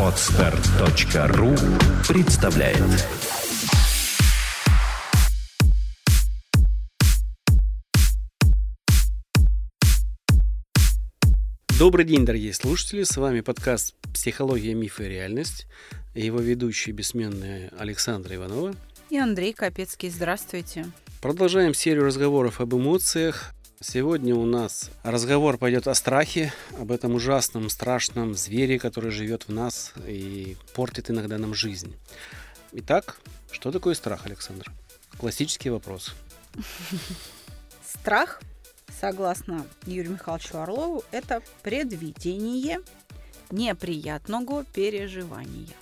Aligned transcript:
Отстар.ру 0.00 1.54
представляет 2.08 2.78
Добрый 11.78 12.06
день, 12.06 12.24
дорогие 12.24 12.54
слушатели. 12.54 13.02
С 13.02 13.18
вами 13.18 13.42
подкаст 13.42 13.94
«Психология, 14.14 14.72
мифы 14.72 15.04
и 15.04 15.08
реальность». 15.08 15.66
Его 16.14 16.38
ведущие 16.38 16.94
бессменные 16.94 17.70
Александра 17.78 18.34
Иванова. 18.36 18.74
И 19.10 19.18
Андрей 19.18 19.52
Капецкий. 19.52 20.08
Здравствуйте. 20.08 20.86
Продолжаем 21.20 21.74
серию 21.74 22.06
разговоров 22.06 22.62
об 22.62 22.74
эмоциях. 22.74 23.52
Сегодня 23.80 24.34
у 24.34 24.46
нас 24.46 24.90
разговор 25.02 25.58
пойдет 25.58 25.86
о 25.86 25.94
страхе, 25.94 26.52
об 26.80 26.90
этом 26.90 27.14
ужасном, 27.14 27.68
страшном 27.68 28.34
звере, 28.34 28.78
который 28.78 29.10
живет 29.10 29.48
в 29.48 29.52
нас 29.52 29.92
и 30.06 30.56
портит 30.74 31.10
иногда 31.10 31.36
нам 31.36 31.54
жизнь. 31.54 31.94
Итак, 32.72 33.18
что 33.50 33.70
такое 33.70 33.94
страх, 33.94 34.24
Александр? 34.24 34.72
Классический 35.18 35.68
вопрос. 35.68 36.14
Страх 37.86 38.40
согласно 38.98 39.66
Юрию 39.84 40.14
Михайловичу 40.14 40.56
Орлову, 40.56 41.04
это 41.10 41.42
предвидение 41.62 42.80
неприятного 43.50 44.64
переживания. 44.64 45.74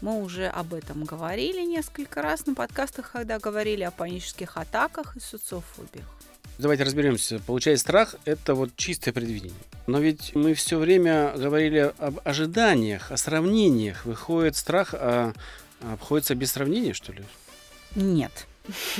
Мы 0.00 0.22
уже 0.22 0.46
об 0.46 0.74
этом 0.74 1.04
говорили 1.04 1.62
несколько 1.62 2.22
раз 2.22 2.46
на 2.46 2.54
подкастах, 2.54 3.10
когда 3.12 3.38
говорили 3.38 3.82
о 3.82 3.90
панических 3.90 4.56
атаках 4.56 5.16
и 5.16 5.20
социофобиях. 5.20 6.15
Давайте 6.58 6.84
разберемся. 6.84 7.40
Получается, 7.46 7.82
страх– 7.82 8.14
это 8.24 8.54
вот 8.54 8.70
чистое 8.76 9.12
предвидение. 9.12 9.58
Но 9.86 9.98
ведь 9.98 10.34
мы 10.34 10.54
все 10.54 10.78
время 10.78 11.32
говорили 11.36 11.92
об 11.98 12.20
ожиданиях, 12.24 13.12
о 13.12 13.16
сравнениях. 13.16 14.06
Выходит, 14.06 14.56
страх 14.56 14.94
а, 14.94 15.32
обходится 15.80 16.34
без 16.34 16.52
сравнения, 16.52 16.94
что 16.94 17.12
ли? 17.12 17.24
Нет. 17.94 18.46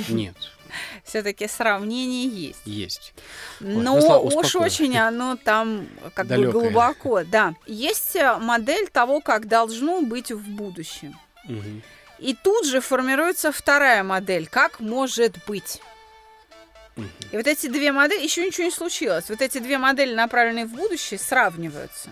Нет 0.07 0.35
все-таки 1.03 1.47
сравнение 1.47 2.27
есть. 2.27 2.61
Есть. 2.65 3.13
Но 3.59 3.95
Ой, 3.95 4.01
ну, 4.01 4.39
уж 4.39 4.55
очень 4.55 4.97
оно 4.97 5.35
там 5.35 5.87
как 6.13 6.27
Далекое. 6.27 6.51
бы 6.51 6.61
глубоко. 6.61 7.23
Да. 7.23 7.53
Есть 7.65 8.15
э, 8.15 8.37
модель 8.37 8.87
того, 8.87 9.21
как 9.21 9.47
должно 9.47 10.01
быть 10.01 10.31
в 10.31 10.47
будущем. 10.49 11.15
Угу. 11.45 11.81
И 12.19 12.33
тут 12.33 12.65
же 12.65 12.81
формируется 12.81 13.51
вторая 13.51 14.03
модель, 14.03 14.47
как 14.47 14.79
может 14.79 15.35
быть. 15.47 15.81
И 17.31 17.37
вот 17.37 17.47
эти 17.47 17.67
две 17.67 17.91
модели, 17.91 18.23
еще 18.23 18.45
ничего 18.45 18.65
не 18.65 18.71
случилось. 18.71 19.29
Вот 19.29 19.41
эти 19.41 19.59
две 19.59 19.77
модели, 19.77 20.13
направленные 20.13 20.65
в 20.65 20.73
будущее, 20.73 21.19
сравниваются. 21.19 22.09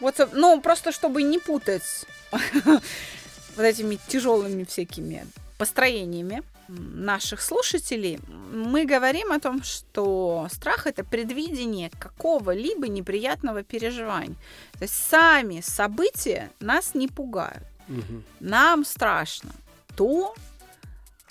Вот, 0.00 0.28
ну, 0.32 0.60
просто 0.60 0.92
чтобы 0.92 1.22
не 1.22 1.38
путать 1.38 2.04
вот 2.64 3.62
этими 3.62 3.98
тяжелыми 4.08 4.64
всякими 4.64 5.26
построениями 5.58 6.42
наших 6.68 7.40
слушателей, 7.40 8.18
мы 8.52 8.84
говорим 8.84 9.32
о 9.32 9.40
том, 9.40 9.62
что 9.62 10.48
страх 10.52 10.86
это 10.86 11.04
предвидение 11.04 11.90
какого-либо 11.98 12.88
неприятного 12.88 13.62
переживания. 13.62 14.36
То 14.72 14.82
есть 14.82 14.94
сами 14.94 15.60
события 15.60 16.50
нас 16.60 16.94
не 16.94 17.08
пугают. 17.08 17.62
Угу. 17.88 18.22
Нам 18.40 18.84
страшно 18.84 19.52
то, 19.96 20.34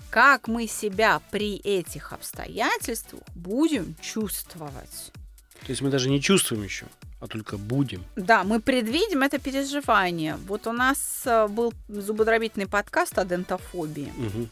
как 0.09 0.47
мы 0.47 0.67
себя 0.67 1.21
при 1.31 1.57
этих 1.57 2.13
обстоятельствах 2.13 3.23
будем 3.35 3.95
чувствовать. 4.01 5.11
То 5.61 5.71
есть 5.71 5.81
мы 5.81 5.89
даже 5.89 6.09
не 6.09 6.21
чувствуем 6.21 6.63
еще, 6.63 6.85
а 7.19 7.27
только 7.27 7.57
будем. 7.57 8.03
Да, 8.15 8.43
мы 8.43 8.59
предвидим 8.59 9.23
это 9.23 9.39
переживание. 9.39 10.37
Вот 10.47 10.67
у 10.67 10.71
нас 10.71 11.23
э, 11.25 11.47
был 11.47 11.73
зубодробительный 11.87 12.67
подкаст 12.67 13.17
о 13.17 13.25
дентофобии. 13.25 14.13
Угу 14.17 14.49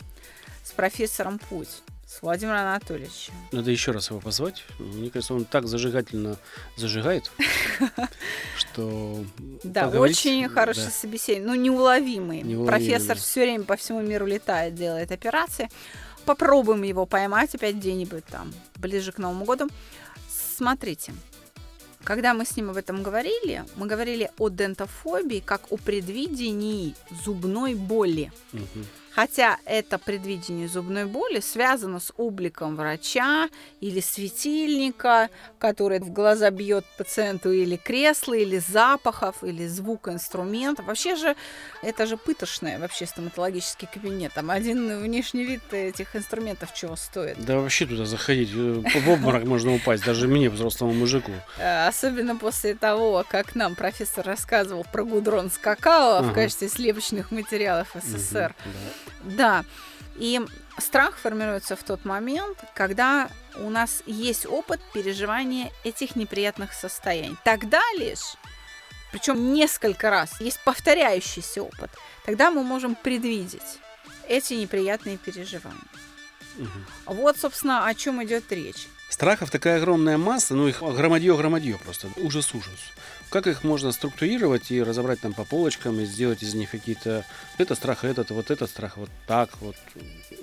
с 0.63 0.71
профессором 0.71 1.39
Путь, 1.39 1.83
с 2.13 2.21
Владимиром 2.21 2.59
Анатольевичем. 2.59 3.33
Надо 3.51 3.71
еще 3.71 3.91
раз 3.91 4.09
его 4.09 4.19
позвать. 4.19 4.63
Мне 4.77 5.09
кажется, 5.09 5.33
он 5.33 5.45
так 5.45 5.67
зажигательно 5.67 6.37
зажигает, 6.75 7.31
что... 8.57 9.23
Да, 9.63 9.87
очень 9.87 10.47
хороший 10.47 10.91
собеседник, 10.91 11.47
ну, 11.47 11.55
неуловимый. 11.55 12.43
Профессор 12.65 13.17
все 13.17 13.41
время 13.41 13.63
по 13.63 13.75
всему 13.75 14.01
миру 14.01 14.27
летает, 14.27 14.75
делает 14.75 15.11
операции. 15.11 15.69
Попробуем 16.25 16.83
его 16.83 17.05
поймать 17.05 17.55
опять 17.55 17.75
где-нибудь 17.75 18.25
там, 18.25 18.53
ближе 18.75 19.11
к 19.11 19.17
Новому 19.17 19.45
году. 19.45 19.67
Смотрите, 20.55 21.13
когда 22.03 22.33
мы 22.33 22.45
с 22.45 22.55
ним 22.55 22.69
об 22.69 22.77
этом 22.77 23.01
говорили, 23.01 23.65
мы 23.75 23.87
говорили 23.87 24.29
о 24.37 24.49
дентофобии 24.49 25.39
как 25.39 25.71
о 25.71 25.77
предвидении 25.77 26.95
зубной 27.25 27.73
боли. 27.73 28.31
Угу. 28.53 28.85
Хотя 29.15 29.57
это 29.65 29.99
предвидение 29.99 30.67
зубной 30.67 31.05
боли 31.05 31.39
связано 31.39 31.99
с 31.99 32.11
обликом 32.17 32.75
врача 32.75 33.47
или 33.79 33.99
светильника, 33.99 35.29
который 35.59 35.99
в 35.99 36.11
глаза 36.11 36.49
бьет 36.49 36.83
пациенту 36.97 37.51
или 37.51 37.75
кресла, 37.75 38.33
или 38.33 38.57
запахов, 38.57 39.43
или 39.43 39.67
звука 39.67 40.11
инструментов. 40.11 40.85
Вообще 40.85 41.15
же 41.15 41.35
это 41.83 42.07
же 42.07 42.17
пытошное 42.17 42.79
вообще 42.79 43.05
стоматологический 43.05 43.87
кабинет. 43.91 44.33
Там 44.33 44.49
один 44.49 44.99
внешний 44.99 45.45
вид 45.45 45.61
этих 45.71 46.15
инструментов 46.15 46.73
чего 46.73 46.95
стоит. 46.95 47.37
Да 47.45 47.59
вообще 47.59 47.85
туда 47.85 48.05
заходить, 48.05 48.49
э, 48.53 48.81
в 48.83 49.09
обморок 49.09 49.43
можно 49.43 49.75
упасть, 49.75 50.05
даже 50.05 50.27
мне, 50.27 50.49
взрослому 50.49 50.93
мужику. 50.93 51.31
Э, 51.59 51.87
особенно 51.87 52.35
после 52.35 52.73
того, 52.73 53.23
как 53.29 53.53
нам 53.53 53.75
профессор 53.75 54.25
рассказывал 54.25 54.85
про 54.91 55.03
гудрон 55.03 55.51
с 55.51 55.57
какао 55.59 56.23
в 56.23 56.33
качестве 56.33 56.67
слепочных 56.67 57.29
материалов 57.31 57.89
СССР. 57.93 58.55
Да. 58.65 59.02
Да. 59.23 59.65
И 60.15 60.41
страх 60.77 61.17
формируется 61.17 61.75
в 61.75 61.83
тот 61.83 62.05
момент, 62.05 62.57
когда 62.73 63.29
у 63.57 63.69
нас 63.69 64.03
есть 64.05 64.45
опыт 64.45 64.79
переживания 64.93 65.71
этих 65.83 66.15
неприятных 66.15 66.73
состояний. 66.73 67.37
Тогда 67.43 67.81
лишь, 67.97 68.35
причем 69.11 69.53
несколько 69.53 70.09
раз, 70.09 70.39
есть 70.39 70.59
повторяющийся 70.63 71.63
опыт, 71.63 71.91
тогда 72.25 72.51
мы 72.51 72.63
можем 72.63 72.95
предвидеть 72.95 73.79
эти 74.27 74.53
неприятные 74.53 75.17
переживания. 75.17 75.79
Угу. 76.57 77.13
Вот, 77.15 77.37
собственно, 77.37 77.87
о 77.87 77.93
чем 77.95 78.23
идет 78.23 78.51
речь. 78.51 78.87
Страхов 79.09 79.51
такая 79.51 79.77
огромная 79.77 80.17
масса, 80.17 80.55
ну 80.55 80.67
их 80.67 80.81
громадье-громадье 80.81 81.77
просто, 81.77 82.09
ужас-ужас. 82.17 82.79
Как 83.33 83.47
их 83.47 83.63
можно 83.63 83.91
структурировать 83.91 84.69
и 84.69 84.83
разобрать 84.83 85.19
там 85.21 85.33
по 85.33 85.43
полочкам 85.43 85.99
и 85.99 86.05
сделать 86.05 86.43
из 86.43 86.53
них 86.53 86.69
какие-то... 86.69 87.25
Это 87.57 87.73
страх 87.73 88.03
этот, 88.03 88.29
вот 88.29 88.51
этот 88.51 88.69
страх 88.69 88.95
вот 88.95 89.09
так 89.25 89.49
вот. 89.59 89.75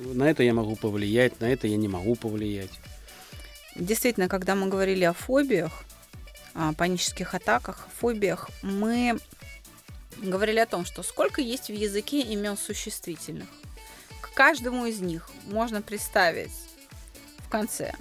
На 0.01 0.29
это 0.29 0.43
я 0.43 0.53
могу 0.53 0.75
повлиять, 0.75 1.39
на 1.39 1.45
это 1.45 1.69
я 1.69 1.77
не 1.77 1.87
могу 1.87 2.17
повлиять. 2.17 2.73
Действительно, 3.77 4.29
когда 4.29 4.57
мы 4.57 4.67
говорили 4.67 5.05
о 5.05 5.13
фобиях, 5.13 5.85
о 6.53 6.73
панических 6.73 7.33
атаках, 7.33 7.87
фобиях, 7.97 8.51
мы 8.61 9.21
говорили 10.21 10.59
о 10.59 10.67
том, 10.67 10.85
что 10.85 11.05
сколько 11.05 11.41
есть 11.41 11.69
в 11.69 11.73
языке 11.73 12.23
имен 12.23 12.57
существительных. 12.57 13.47
К 14.21 14.35
каждому 14.35 14.87
из 14.87 14.99
них 14.99 15.31
можно 15.47 15.81
представить 15.81 16.51
в 17.39 17.49
конце 17.51 17.95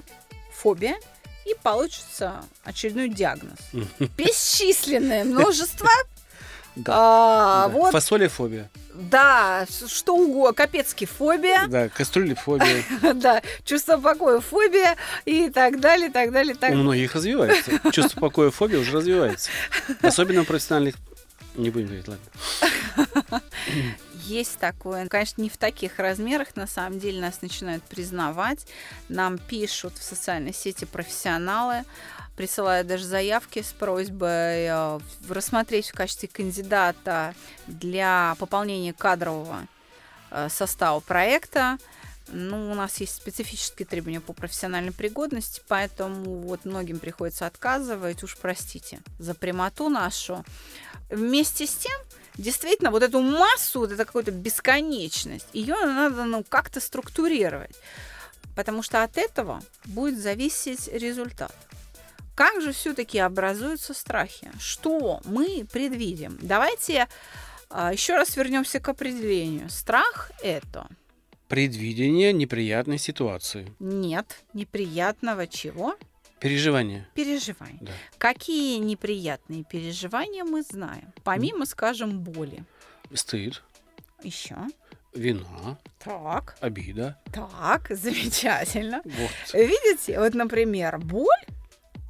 фобия– 0.51 0.97
и 1.49 1.55
получится 1.61 2.43
очередной 2.63 3.09
диагноз. 3.09 3.59
Бесчисленное 4.17 5.23
множество. 5.23 5.89
Да. 6.75 6.93
А, 6.95 7.67
да. 7.67 7.73
Вот, 7.73 7.91
Фасолифобия. 7.91 8.69
Да, 8.93 9.65
что 9.87 10.15
угодно. 10.15 10.53
Капецкий 10.53 11.07
фобия. 11.07 11.67
Да, 11.67 11.89
кастрюлефобия. 11.89 12.85
да, 13.15 13.41
чувство 13.65 13.97
покоя 13.97 14.39
фобия 14.39 14.95
и 15.25 15.49
так 15.49 15.81
далее, 15.81 16.09
так 16.09 16.31
далее. 16.31 16.55
Так... 16.55 16.71
У 16.71 16.75
многих 16.75 17.15
развивается. 17.15 17.71
Чувство 17.91 18.21
покоя 18.21 18.49
фобия 18.51 18.79
уже 18.79 18.93
развивается. 18.93 19.49
Особенно 20.02 20.41
у 20.41 20.45
профессиональных. 20.45 20.95
Не 21.55 21.69
будем 21.69 21.87
говорить, 21.87 22.07
ладно 22.07 22.23
есть 24.14 24.59
такое. 24.59 25.08
Конечно, 25.08 25.41
не 25.41 25.49
в 25.49 25.58
таких 25.58 25.99
размерах, 25.99 26.55
на 26.55 26.67
самом 26.67 26.99
деле 26.99 27.22
нас 27.22 27.41
начинают 27.41 27.84
признавать. 27.84 28.66
Нам 29.08 29.37
пишут 29.37 29.97
в 29.97 30.03
социальной 30.03 30.53
сети 30.53 30.85
профессионалы, 30.85 31.84
присылают 32.35 32.87
даже 32.87 33.05
заявки 33.05 33.61
с 33.61 33.73
просьбой 33.73 34.67
э, 34.70 34.99
рассмотреть 35.28 35.90
в 35.90 35.93
качестве 35.93 36.29
кандидата 36.29 37.35
для 37.67 38.35
пополнения 38.40 38.93
кадрового 38.93 39.67
э, 40.31 40.47
состава 40.49 40.99
проекта. 41.02 41.78
Ну, 42.31 42.72
у 42.72 42.76
нас 42.76 42.99
есть 42.99 43.16
специфические 43.16 43.85
требования 43.85 44.22
по 44.22 44.34
профессиональной 44.34 44.91
пригодности, 44.91 45.61
поэтому 45.67 46.40
вот 46.41 46.66
многим 46.66 46.99
приходится 46.99 47.46
отказывать, 47.46 48.23
уж 48.23 48.37
простите 48.37 48.99
за 49.17 49.34
прямоту 49.34 49.90
нашу. 49.90 50.46
Вместе 51.09 51.66
с 51.66 51.76
тем, 51.76 51.97
действительно 52.35 52.91
вот 52.91 53.03
эту 53.03 53.22
массу, 53.22 53.79
вот 53.79 53.91
это 53.91 54.05
какую-то 54.05 54.31
бесконечность, 54.31 55.47
ее 55.53 55.76
надо 55.76 56.23
ну, 56.26 56.43
как-то 56.47 56.79
структурировать. 56.79 57.76
Потому 58.55 58.84
что 58.84 59.03
от 59.03 59.17
этого 59.17 59.61
будет 59.85 60.20
зависеть 60.20 60.87
результат. 60.87 61.55
Как 62.35 62.61
же 62.61 62.72
все-таки 62.72 63.20
образуются 63.20 63.93
страхи? 63.93 64.52
Что 64.59 65.22
мы 65.26 65.67
предвидим? 65.72 66.37
Давайте 66.41 67.08
а, 67.70 67.91
еще 67.91 68.16
раз 68.16 68.35
вернемся 68.37 68.79
к 68.79 68.90
определению. 68.90 69.70
Страх 69.70 70.31
это 70.41 70.87
предвидение 71.49 72.31
неприятной 72.31 72.99
ситуации. 72.99 73.73
Нет, 73.79 74.43
неприятного 74.53 75.47
чего? 75.47 75.97
Переживания. 76.40 77.09
Переживания. 77.16 77.79
Да. 77.81 77.91
Какие 78.17 78.78
неприятные 78.78 79.66
переживания 79.66 80.46
мы 80.46 80.61
знаем? 80.61 81.11
Помимо, 81.23 81.66
скажем, 81.66 82.22
боли. 82.22 82.63
Стыд. 83.13 83.61
Еще. 84.23 84.55
Вина. 85.13 85.78
Так. 85.97 86.55
Обида. 86.61 87.19
Так, 87.34 87.87
замечательно. 87.90 89.02
Вот. 89.03 89.53
Видите, 89.53 90.19
вот, 90.19 90.34
например, 90.35 90.99
боль, 90.99 91.45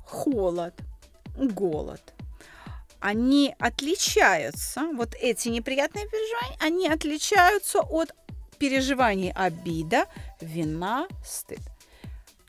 холод, 0.06 0.76
голод. 1.36 2.14
Они 3.00 3.56
отличаются, 3.60 4.82
вот 4.94 5.16
эти 5.16 5.48
неприятные 5.48 6.06
переживания, 6.10 6.58
они 6.60 6.90
отличаются 6.90 7.80
от 7.80 8.12
переживаний 8.60 9.32
обида, 9.32 10.06
вина, 10.42 11.08
стыд. 11.26 11.60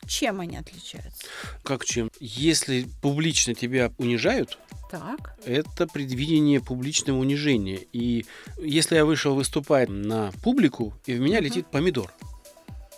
Чем 0.07 0.41
они 0.41 0.57
отличаются? 0.57 1.25
Как 1.63 1.85
чем? 1.85 2.11
Если 2.19 2.87
публично 3.01 3.53
тебя 3.53 3.91
унижают, 3.97 4.57
так. 4.91 5.35
Это 5.45 5.87
предвидение 5.87 6.59
публичного 6.59 7.17
унижения. 7.17 7.79
И 7.93 8.25
если 8.57 8.95
я 8.95 9.05
вышел 9.05 9.35
выступать 9.35 9.87
на 9.87 10.31
публику, 10.43 10.93
и 11.05 11.13
в 11.13 11.21
меня 11.21 11.39
uh-huh. 11.39 11.43
летит 11.43 11.67
помидор. 11.67 12.13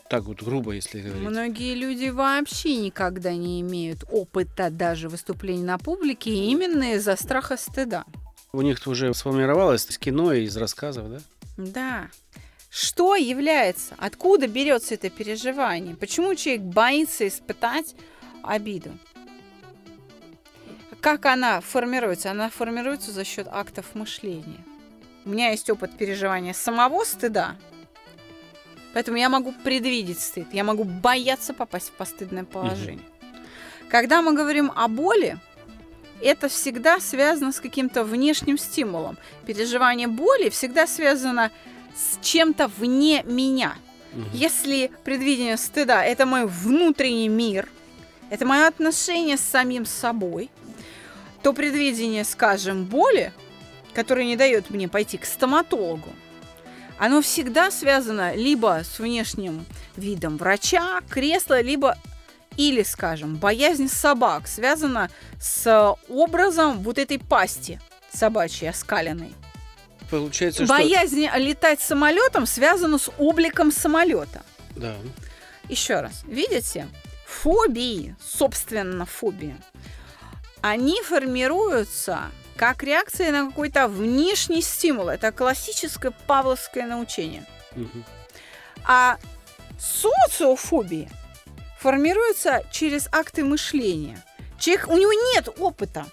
Так 0.09 0.23
вот 0.23 0.41
грубо, 0.41 0.71
если 0.71 1.01
говорить. 1.01 1.27
Многие 1.27 1.75
люди 1.75 2.09
вообще 2.09 2.77
никогда 2.77 3.33
не 3.33 3.61
имеют 3.61 4.03
опыта 4.11 4.71
даже 4.71 5.07
выступлений 5.07 5.63
на 5.63 5.77
публике 5.77 6.31
именно 6.31 6.95
из-за 6.95 7.15
страха 7.15 7.57
стыда. 7.57 8.05
У 8.53 8.61
них 8.61 8.79
уже 8.87 9.13
сформировалось 9.13 9.85
из 9.85 9.97
кино 9.99 10.33
и 10.33 10.45
из 10.45 10.57
рассказов, 10.57 11.09
да? 11.09 11.19
Да. 11.57 12.07
Что 12.75 13.15
является, 13.15 13.93
откуда 13.99 14.47
берется 14.47 14.95
это 14.95 15.11
переживание? 15.11 15.95
Почему 15.95 16.33
человек 16.33 16.63
боится 16.63 17.27
испытать 17.27 17.93
обиду? 18.41 18.89
Как 20.99 21.27
она 21.27 21.61
формируется? 21.61 22.31
Она 22.31 22.49
формируется 22.49 23.11
за 23.11 23.25
счет 23.25 23.47
актов 23.47 23.93
мышления. 23.93 24.57
У 25.23 25.29
меня 25.29 25.51
есть 25.51 25.69
опыт 25.69 25.95
переживания 25.95 26.53
самого 26.53 27.03
стыда, 27.03 27.57
поэтому 28.95 29.17
я 29.17 29.29
могу 29.29 29.51
предвидеть 29.51 30.19
стыд, 30.19 30.47
я 30.51 30.63
могу 30.63 30.83
бояться 30.83 31.53
попасть 31.53 31.89
в 31.89 31.91
постыдное 31.91 32.43
положение. 32.43 33.05
Угу. 33.21 33.89
Когда 33.89 34.23
мы 34.23 34.33
говорим 34.33 34.71
о 34.75 34.87
боли, 34.87 35.37
это 36.23 36.49
всегда 36.49 36.99
связано 36.99 37.51
с 37.51 37.59
каким-то 37.59 38.03
внешним 38.03 38.57
стимулом. 38.57 39.19
Переживание 39.45 40.07
боли 40.07 40.49
всегда 40.49 40.87
связано 40.87 41.51
с 41.51 41.72
с 41.95 42.23
чем-то 42.23 42.67
вне 42.67 43.23
меня. 43.23 43.75
Угу. 44.13 44.25
Если 44.33 44.91
предвидение 45.03 45.57
стыда 45.57 46.03
это 46.03 46.25
мой 46.25 46.45
внутренний 46.45 47.29
мир, 47.29 47.69
это 48.29 48.45
мое 48.45 48.67
отношение 48.67 49.37
с 49.37 49.41
самим 49.41 49.85
собой, 49.85 50.49
то 51.41 51.53
предвидение, 51.53 52.23
скажем, 52.23 52.85
боли, 52.85 53.33
которое 53.93 54.25
не 54.25 54.35
дает 54.35 54.69
мне 54.69 54.87
пойти 54.87 55.17
к 55.17 55.25
стоматологу, 55.25 56.09
оно 56.97 57.21
всегда 57.21 57.69
связано 57.69 58.35
либо 58.35 58.81
с 58.83 58.99
внешним 58.99 59.65
видом 59.97 60.37
врача, 60.37 61.01
кресла, 61.09 61.61
либо 61.61 61.97
или, 62.55 62.83
скажем, 62.83 63.35
боязнь 63.35 63.89
собак 63.89 64.47
связана 64.47 65.09
с 65.39 65.95
образом 66.07 66.79
вот 66.79 66.97
этой 66.97 67.19
пасти 67.19 67.79
собачьей 68.11 68.69
оскаленной. 68.69 69.33
Получается, 70.13 70.67
Боязнь 70.67 71.27
что... 71.27 71.39
летать 71.39 71.81
самолетом 71.81 72.45
связана 72.45 72.99
с 72.99 73.09
обликом 73.17 73.71
самолета. 73.71 74.43
Да. 74.75 74.95
Еще 75.69 76.01
раз, 76.01 76.21
видите, 76.27 76.87
фобии, 77.25 78.15
собственно, 78.23 79.07
фобии, 79.07 79.55
они 80.61 81.01
формируются 81.01 82.31
как 82.55 82.83
реакция 82.83 83.31
на 83.31 83.47
какой-то 83.49 83.87
внешний 83.87 84.61
стимул. 84.61 85.09
Это 85.09 85.31
классическое 85.31 86.13
павловское 86.27 86.85
научение. 86.85 87.43
Угу. 87.75 88.03
А 88.85 89.17
социофобии 89.79 91.09
формируются 91.79 92.63
через 92.71 93.09
акты 93.11 93.43
мышления. 93.43 94.23
Человек, 94.59 94.89
у 94.89 94.97
него 94.97 95.11
нет 95.33 95.49
опыта 95.57 96.05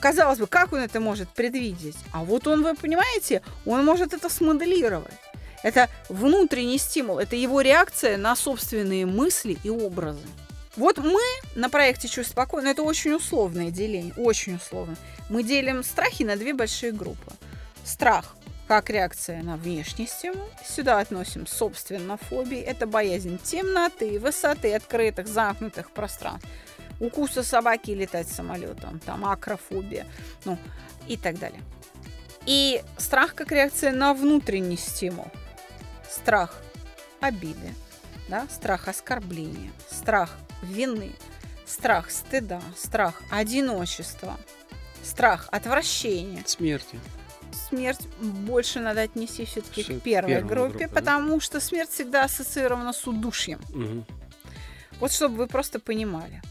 Казалось 0.00 0.38
бы, 0.38 0.46
как 0.46 0.72
он 0.72 0.80
это 0.80 1.00
может 1.00 1.28
предвидеть? 1.28 1.96
А 2.12 2.24
вот 2.24 2.46
он, 2.46 2.62
вы 2.62 2.74
понимаете, 2.74 3.42
он 3.66 3.84
может 3.84 4.14
это 4.14 4.28
смоделировать. 4.28 5.14
Это 5.62 5.88
внутренний 6.08 6.78
стимул, 6.78 7.18
это 7.18 7.34
его 7.34 7.60
реакция 7.60 8.16
на 8.16 8.36
собственные 8.36 9.06
мысли 9.06 9.58
и 9.64 9.70
образы. 9.70 10.26
Вот 10.76 10.98
мы 10.98 11.20
на 11.56 11.68
проекте 11.68 12.06
«Чувство 12.06 12.32
спокойно» 12.32 12.68
это 12.68 12.84
очень 12.84 13.12
условное 13.12 13.72
деление, 13.72 14.14
очень 14.16 14.54
условно. 14.54 14.94
Мы 15.28 15.42
делим 15.42 15.82
страхи 15.82 16.22
на 16.22 16.36
две 16.36 16.54
большие 16.54 16.92
группы. 16.92 17.32
Страх 17.84 18.36
как 18.68 18.90
реакция 18.90 19.42
на 19.42 19.56
внешний 19.56 20.06
стимул. 20.06 20.46
Сюда 20.64 21.00
относим, 21.00 21.46
собственно, 21.46 22.18
фобии. 22.18 22.60
Это 22.60 22.86
боязнь 22.86 23.38
темноты, 23.42 24.20
высоты, 24.20 24.74
открытых, 24.74 25.26
замкнутых 25.26 25.90
пространств 25.90 26.46
укуса 27.00 27.42
собаки 27.42 27.90
летать 27.92 28.28
самолетом, 28.28 29.00
там 29.00 29.24
акрофобия, 29.24 30.06
ну 30.44 30.58
и 31.06 31.16
так 31.16 31.38
далее. 31.38 31.60
И 32.46 32.82
страх 32.96 33.34
как 33.34 33.52
реакция 33.52 33.92
на 33.92 34.14
внутренний 34.14 34.76
стимул. 34.76 35.26
Страх 36.08 36.62
обиды, 37.20 37.74
да, 38.28 38.46
страх 38.50 38.88
оскорбления, 38.88 39.70
страх 39.90 40.36
вины, 40.62 41.12
страх 41.66 42.10
стыда, 42.10 42.62
страх 42.76 43.22
одиночества, 43.30 44.38
страх 45.02 45.48
отвращения. 45.52 46.42
Смерти. 46.46 46.98
Смерть 47.68 48.06
больше 48.20 48.80
надо 48.80 49.02
отнести 49.02 49.44
все-таки 49.44 49.82
к 49.82 50.02
первой 50.02 50.40
группе, 50.42 50.54
группе, 50.54 50.88
потому 50.88 51.34
да? 51.34 51.40
что 51.40 51.60
смерть 51.60 51.90
всегда 51.90 52.24
ассоциирована 52.24 52.92
с 52.92 53.06
удушьем. 53.06 53.60
Угу. 53.70 54.04
Вот 55.00 55.12
чтобы 55.12 55.36
вы 55.36 55.46
просто 55.46 55.78
понимали 55.78 56.42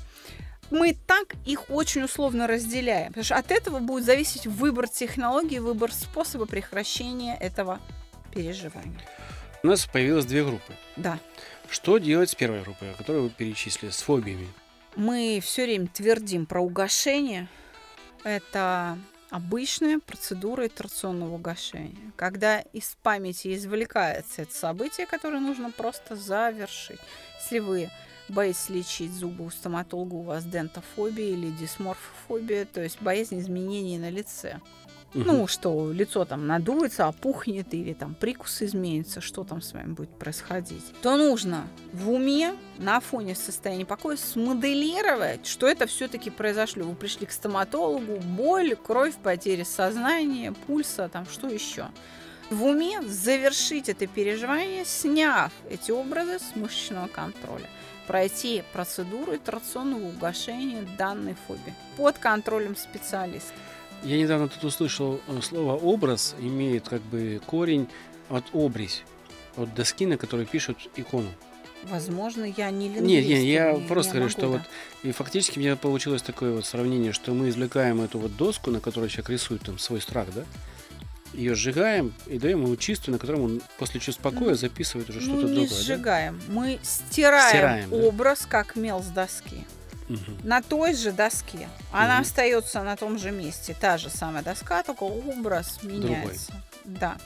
мы 0.69 0.98
так 1.08 1.36
их 1.46 1.69
очень 1.69 2.04
условно 2.04 2.48
разделяем, 2.48 3.08
потому 3.10 3.24
что 3.24 3.36
от 3.36 3.52
этого 3.52 3.80
будет 3.80 4.06
зависеть 4.06 4.48
выбор 4.48 4.88
технологии, 4.88 5.59
выбор 5.59 5.92
способа 5.92 6.45
прекращения 6.45 7.38
этого 7.38 7.80
переживания. 8.33 9.00
У 9.64 9.68
нас 9.68 9.86
появилось 9.86 10.26
две 10.26 10.44
группы. 10.44 10.74
Да. 10.95 11.19
Что 11.69 11.97
делать 11.97 12.30
с 12.30 12.36
первой 12.36 12.62
группой, 12.62 12.94
которую 12.97 13.26
вы 13.26 13.30
перечислили, 13.30 13.90
с 13.90 14.02
фобиями? 14.02 14.47
Мы 14.95 15.40
все 15.44 15.64
время 15.64 15.88
твердим 15.88 16.45
про 16.45 16.62
угошение. 16.62 17.47
Это 18.24 18.97
обычная 19.30 20.00
процедура 20.00 20.68
итерационного 20.68 21.36
угошения, 21.36 22.12
когда 22.16 22.59
из 22.59 22.97
памяти 23.04 23.56
извлекается 23.56 24.44
это 24.44 24.54
событие, 24.54 25.06
которое 25.06 25.40
нужно 25.40 25.71
просто 25.71 26.16
завершить. 26.16 27.00
Если 27.42 27.59
вы 27.59 27.90
боясь 28.30 28.69
лечить 28.69 29.14
зубы 29.14 29.46
у 29.46 29.50
стоматолога, 29.50 30.16
у 30.16 30.22
вас 30.24 30.46
дентофобия 30.46 31.30
или 31.30 31.50
дисморфофобия, 31.52 32.66
то 32.66 32.81
есть 32.81 33.02
боязнь 33.02 33.40
изменений 33.40 33.98
на 33.98 34.10
лице. 34.10 34.60
Угу. 35.14 35.24
Ну, 35.24 35.48
что 35.48 35.92
лицо 35.92 36.26
там 36.26 36.48
надуется, 36.48 37.07
опухнет 37.07 37.74
или 37.74 37.94
там 37.94 38.14
прикус 38.14 38.62
изменится, 38.62 39.22
что 39.22 39.44
там 39.44 39.62
с 39.62 39.74
вами 39.74 39.94
будет 39.94 40.10
происходить. 40.10 40.84
То 41.02 41.16
нужно 41.16 41.68
в 41.94 42.12
уме 42.12 42.54
на 42.78 43.00
фоне 43.00 43.34
состояния 43.34 43.86
покоя 43.86 44.18
смоделировать, 44.18 45.48
что 45.48 45.68
это 45.68 45.88
все-таки 45.88 46.30
произошло. 46.30 46.84
Вы 46.84 46.96
пришли 46.96 47.26
к 47.26 47.31
стоматологу, 47.31 48.18
боль, 48.18 48.76
кровь, 48.76 49.16
потеря 49.16 49.66
сознания, 49.66 50.54
пульса, 50.68 51.10
там 51.10 51.26
что 51.26 51.48
еще. 51.48 51.88
В 52.50 52.66
уме 52.66 53.02
завершить 53.02 53.90
это 53.90 54.07
переживание, 54.07 54.86
сняв 54.86 55.52
эти 55.69 55.92
образы 55.92 56.40
с 56.40 56.56
мышечного 56.56 57.07
контроля 57.07 57.68
пройти 58.07 58.64
процедуру 58.73 59.35
итерационного 59.35 60.07
угошения 60.07 60.87
данной 60.97 61.35
фобии 61.47 61.76
под 61.97 62.18
контролем 62.18 62.76
специалиста. 62.76 63.54
Я 64.04 64.18
недавно 64.18 64.47
тут 64.47 64.64
услышал 64.64 65.19
э, 65.28 65.42
слово 65.42 65.76
«образ» 65.76 66.35
имеет 66.40 66.87
как 66.87 67.02
бы 67.02 67.42
корень 67.45 67.87
от 68.30 68.45
«обрезь», 68.54 69.04
от 69.56 69.73
доски, 69.73 70.06
на 70.06 70.18
которой 70.18 70.45
пишут 70.45 70.78
икону. 70.95 71.30
Возможно, 71.83 72.44
я 72.44 72.69
не 72.71 72.87
лингвист. 72.87 73.06
Нет, 73.06 73.26
нет, 73.26 73.44
я 73.44 73.73
не, 73.73 73.87
просто 73.87 74.14
говорю, 74.14 74.30
что 74.30 74.42
да. 74.42 74.47
вот 74.47 74.61
и 75.04 75.11
фактически 75.11 75.57
у 75.57 75.61
меня 75.61 75.76
получилось 75.76 76.21
такое 76.21 76.54
вот 76.54 76.66
сравнение, 76.66 77.11
что 77.11 77.33
мы 77.33 77.49
извлекаем 77.49 78.02
эту 78.02 78.19
вот 78.19 78.35
доску, 78.35 78.71
на 78.71 78.80
которой 78.80 79.09
человек 79.09 79.30
рисует 79.30 79.61
там 79.61 79.80
свой 79.80 80.02
страх, 80.02 80.28
да, 80.33 80.44
ее 81.34 81.56
сжигаем 81.56 82.14
и 82.26 82.40
даем 82.40 82.64
ему 82.64 82.76
чистую, 82.76 83.14
на 83.14 83.19
котором 83.19 83.42
он 83.42 83.62
после 83.78 84.00
чувства 84.00 84.31
покоя 84.31 84.56
записывает 84.56 85.10
уже 85.10 85.22
что-то 85.22 85.42
ну, 85.42 85.48
не 85.48 85.68
другое. 85.68 85.84
сжигаем, 85.84 86.42
да? 86.48 86.54
мы 86.54 86.80
стираем, 86.84 87.50
стираем 87.50 87.94
образ, 87.94 88.42
да? 88.44 88.48
как 88.50 88.76
мел 88.76 89.02
с 89.04 89.07
доски. 89.07 89.66
угу. 90.10 90.19
на 90.44 90.62
той 90.62 90.94
же 90.94 91.12
доске. 91.12 91.69
Она 91.92 92.16
угу. 92.16 92.22
остается 92.22 92.84
на 92.84 92.96
том 92.96 93.18
же 93.18 93.31
месте, 93.31 93.76
та 93.80 93.98
же 93.98 94.10
самая 94.10 94.44
доска, 94.44 94.84
только 94.84 95.04
образ 95.04 95.80
меняется. 95.84 96.52
Другой. 96.52 97.00
Да. 97.00 97.18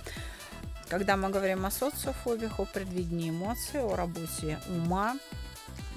Когда 0.90 1.16
мы 1.16 1.30
говорим 1.30 1.66
о 1.66 1.72
социофобиях, 1.72 2.60
о 2.60 2.66
предвидении 2.66 3.30
эмоций, 3.30 3.82
о 3.82 3.96
работе 3.96 4.60
ума, 4.68 5.16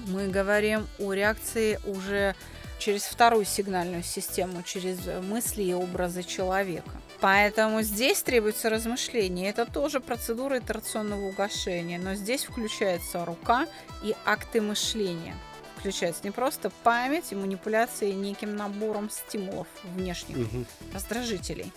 мы 0.07 0.27
говорим 0.27 0.87
о 0.99 1.13
реакции 1.13 1.79
уже 1.85 2.35
через 2.79 3.03
вторую 3.03 3.45
сигнальную 3.45 4.03
систему, 4.03 4.63
через 4.63 4.99
мысли 5.23 5.63
и 5.63 5.73
образы 5.73 6.23
человека. 6.23 6.91
Поэтому 7.21 7.81
здесь 7.81 8.21
требуется 8.21 8.69
размышление. 8.69 9.49
Это 9.49 9.65
тоже 9.65 9.99
процедура 9.99 10.59
итерационного 10.59 11.25
угошения, 11.25 11.97
но 11.97 12.15
здесь 12.15 12.45
включается 12.45 13.25
рука 13.25 13.67
и 14.03 14.15
акты 14.25 14.61
мышления. 14.61 15.35
Включается 15.77 16.21
не 16.23 16.31
просто 16.31 16.71
память 16.83 17.31
и 17.31 17.35
манипуляции 17.35 18.11
неким 18.11 18.55
набором 18.55 19.09
стимулов 19.09 19.67
внешних 19.83 20.37
угу. 20.37 20.65
раздражителей. 20.93 21.71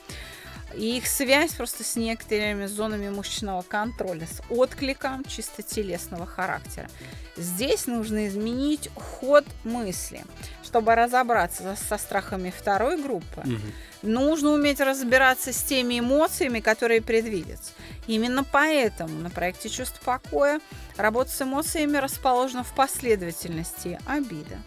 И 0.74 0.98
их 0.98 1.06
связь 1.06 1.52
просто 1.52 1.82
с 1.82 1.96
некоторыми 1.96 2.66
зонами 2.66 3.08
мышечного 3.08 3.62
контроля, 3.62 4.26
с 4.26 4.42
откликом 4.50 5.24
чисто 5.24 5.62
телесного 5.62 6.26
характера. 6.26 6.88
Здесь 7.36 7.86
нужно 7.86 8.28
изменить 8.28 8.90
ход 8.94 9.44
мысли. 9.64 10.24
Чтобы 10.62 10.94
разобраться 10.94 11.76
со 11.76 11.96
страхами 11.96 12.52
второй 12.54 13.00
группы, 13.00 13.40
угу. 13.40 13.56
нужно 14.02 14.50
уметь 14.50 14.80
разбираться 14.80 15.52
с 15.52 15.62
теми 15.62 16.00
эмоциями, 16.00 16.60
которые 16.60 17.00
предвидятся. 17.00 17.72
Именно 18.06 18.44
поэтому 18.44 19.18
на 19.20 19.30
проекте 19.30 19.70
«Чувство 19.70 19.98
покоя» 20.04 20.60
работа 20.98 21.30
с 21.30 21.40
эмоциями 21.40 21.96
расположена 21.96 22.64
в 22.64 22.74
последовательности 22.74 23.98
обида, 24.06 24.58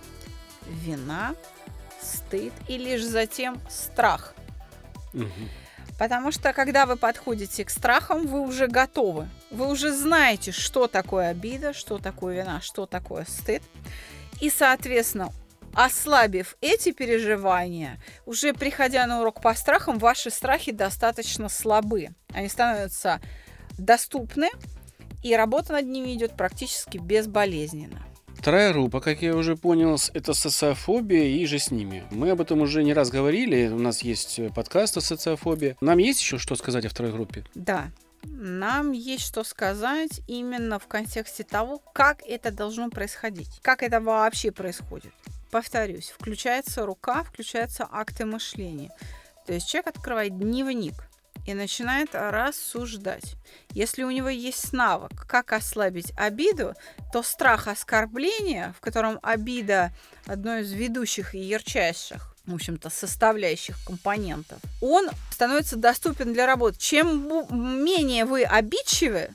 вина, 0.65 1.36
стыд 2.01 2.53
и 2.67 2.77
лишь 2.77 3.03
затем 3.03 3.62
страх. 3.70 4.34
Угу. 5.13 5.25
Потому 6.01 6.31
что 6.31 6.51
когда 6.51 6.88
вы 6.88 6.96
подходите 6.96 7.63
к 7.63 7.70
страхам, 7.70 8.25
вы 8.25 8.41
уже 8.41 8.65
готовы. 8.65 9.29
Вы 9.51 9.67
уже 9.67 9.96
знаете, 9.96 10.51
что 10.51 10.88
такое 10.88 11.27
обида, 11.27 11.74
что 11.74 12.00
такое 12.00 12.38
вина, 12.38 12.60
что 12.60 12.88
такое 12.88 13.24
стыд. 13.29 13.62
И, 14.39 14.50
соответственно, 14.50 15.29
ослабив 15.75 16.58
эти 16.60 16.91
переживания, 16.91 18.01
уже 18.25 18.55
приходя 18.55 19.05
на 19.05 19.22
урок 19.22 19.43
по 19.43 19.53
страхам, 19.53 20.00
ваши 20.00 20.31
страхи 20.31 20.72
достаточно 20.72 21.50
слабы. 21.50 22.10
Они 22.34 22.50
становятся 22.50 23.22
доступны, 23.77 24.50
и 25.24 25.36
работа 25.36 25.74
над 25.74 25.86
ними 25.86 26.15
идет 26.15 26.36
практически 26.36 26.98
безболезненно. 26.98 28.11
Вторая 28.41 28.74
группа, 28.74 29.01
как 29.01 29.21
я 29.21 29.36
уже 29.36 29.55
понял, 29.55 30.00
это 30.15 30.33
социофобия 30.33 31.25
и 31.25 31.45
же 31.45 31.60
с 31.60 31.69
ними. 31.69 32.03
Мы 32.10 32.31
об 32.31 32.41
этом 32.41 32.62
уже 32.62 32.83
не 32.83 32.91
раз 32.91 33.12
говорили, 33.12 33.67
у 33.67 33.77
нас 33.77 34.01
есть 34.01 34.39
э, 34.39 34.50
подкаст 34.50 34.98
о 34.98 35.01
социофобии. 35.01 35.77
Нам 35.79 36.00
есть 36.00 36.21
еще 36.21 36.39
что 36.39 36.55
сказать 36.55 36.83
о 36.86 36.89
второй 36.89 37.12
группе? 37.12 37.45
Да, 37.53 37.91
нам 38.24 38.93
есть 38.93 39.27
что 39.27 39.43
сказать 39.43 40.21
именно 40.27 40.79
в 40.79 40.88
контексте 40.88 41.43
того, 41.43 41.83
как 41.93 42.24
это 42.27 42.50
должно 42.50 42.89
происходить, 42.89 43.60
как 43.62 43.83
это 43.83 44.01
вообще 44.01 44.51
происходит. 44.51 45.13
Повторюсь, 45.51 46.10
включается 46.10 46.83
рука, 46.88 47.24
включаются 47.24 47.88
акты 47.91 48.25
мышления. 48.25 48.89
То 49.45 49.53
есть 49.53 49.69
человек 49.69 49.95
открывает 49.95 50.39
дневник, 50.39 50.95
и 51.45 51.53
начинает 51.53 52.10
рассуждать. 52.13 53.36
Если 53.71 54.03
у 54.03 54.12
него 54.12 54.29
есть 54.29 54.74
навык, 54.74 55.25
как 55.27 55.53
ослабить 55.53 56.12
обиду, 56.17 56.74
то 57.12 57.24
страх 57.24 57.67
оскорбления, 57.67 58.74
в 58.77 58.81
котором 58.81 59.19
обида 59.21 59.91
одно 60.25 60.57
из 60.57 60.71
ведущих 60.71 61.36
и 61.36 61.39
ярчайших, 61.39 62.36
в 62.45 62.53
общем-то, 62.55 62.89
составляющих 62.89 63.77
компонентов, 63.86 64.60
он 64.81 65.10
становится 65.31 65.75
доступен 65.75 66.33
для 66.33 66.45
работы. 66.45 66.77
Чем 66.79 67.27
менее 67.83 68.25
вы 68.25 68.43
обидчивы, 68.43 69.29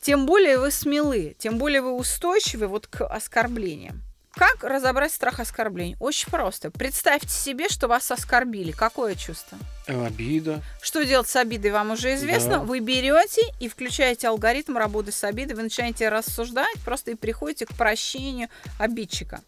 тем 0.00 0.26
более 0.26 0.58
вы 0.58 0.70
смелы, 0.70 1.34
тем 1.38 1.58
более 1.58 1.80
вы 1.80 1.92
устойчивы 1.92 2.66
вот 2.66 2.86
к 2.86 3.06
оскорблениям. 3.06 4.03
Как 4.36 4.64
разобрать 4.64 5.12
страх 5.12 5.38
оскорблений? 5.38 5.96
Очень 6.00 6.30
просто. 6.30 6.70
Представьте 6.70 7.28
себе, 7.28 7.68
что 7.68 7.86
вас 7.86 8.10
оскорбили. 8.10 8.72
Какое 8.72 9.14
чувство? 9.14 9.56
Обида. 9.86 10.60
Что 10.82 11.04
делать 11.04 11.28
с 11.28 11.36
обидой, 11.36 11.70
вам 11.70 11.92
уже 11.92 12.14
известно. 12.16 12.58
Да. 12.58 12.58
Вы 12.60 12.80
берете 12.80 13.42
и 13.60 13.68
включаете 13.68 14.28
алгоритм 14.28 14.76
работы 14.76 15.12
с 15.12 15.22
обидой. 15.22 15.54
Вы 15.54 15.62
начинаете 15.62 16.08
рассуждать 16.08 16.76
просто 16.84 17.12
и 17.12 17.14
приходите 17.14 17.66
к 17.66 17.74
прощению 17.74 18.48
обидчика. 18.78 19.40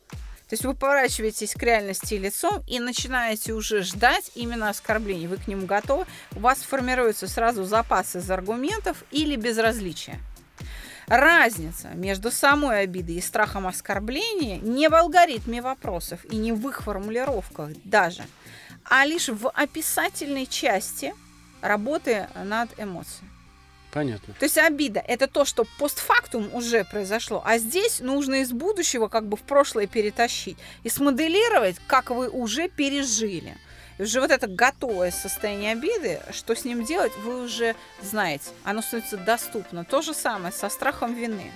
То 0.48 0.52
есть 0.52 0.64
вы 0.64 0.74
поворачиваетесь 0.74 1.54
к 1.54 1.62
реальности 1.64 2.14
лицом 2.14 2.62
и 2.68 2.78
начинаете 2.78 3.52
уже 3.54 3.82
ждать 3.82 4.30
именно 4.36 4.68
оскорблений. 4.68 5.26
Вы 5.26 5.38
к 5.38 5.48
нему 5.48 5.66
готовы. 5.66 6.06
У 6.36 6.38
вас 6.38 6.58
формируется 6.58 7.26
сразу 7.26 7.64
запас 7.64 8.14
из 8.14 8.30
аргументов 8.30 9.02
или 9.10 9.34
безразличия. 9.34 10.20
Разница 11.06 11.88
между 11.94 12.32
самой 12.32 12.80
обидой 12.80 13.16
и 13.16 13.20
страхом 13.20 13.66
оскорбления 13.66 14.58
не 14.58 14.88
в 14.88 14.94
алгоритме 14.94 15.62
вопросов 15.62 16.24
и 16.30 16.36
не 16.36 16.52
в 16.52 16.68
их 16.68 16.82
формулировках 16.82 17.70
даже, 17.84 18.24
а 18.84 19.04
лишь 19.04 19.28
в 19.28 19.48
описательной 19.50 20.46
части 20.46 21.14
работы 21.60 22.26
над 22.34 22.70
эмоцией. 22.78 23.28
Понятно. 23.92 24.34
То 24.34 24.44
есть 24.44 24.58
обида– 24.58 25.00
это 25.08 25.26
то, 25.26 25.44
что 25.44 25.64
постфактум 25.78 26.52
уже 26.52 26.84
произошло, 26.84 27.40
а 27.46 27.56
здесь 27.56 28.00
нужно 28.00 28.42
из 28.42 28.52
будущего 28.52 29.08
как 29.08 29.26
бы 29.26 29.36
в 29.36 29.42
прошлое 29.42 29.86
перетащить 29.86 30.58
и 30.82 30.90
смоделировать, 30.90 31.76
как 31.86 32.10
вы 32.10 32.28
уже 32.28 32.68
пережили. 32.68 33.56
Уже 33.98 34.20
вот 34.20 34.30
это 34.30 34.46
готовое 34.46 35.10
состояние 35.10 35.72
обиды, 35.72 36.20
что 36.32 36.54
с 36.54 36.64
ним 36.64 36.84
делать, 36.84 37.12
вы 37.18 37.42
уже 37.42 37.74
знаете. 38.02 38.50
Оно 38.64 38.82
становится 38.82 39.16
доступно. 39.16 39.84
То 39.84 40.02
же 40.02 40.12
самое 40.12 40.52
со 40.52 40.68
страхом 40.68 41.14
вины. 41.14 41.50